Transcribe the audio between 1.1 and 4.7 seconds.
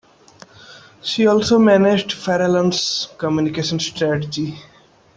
also managed Farallon's communication strategy.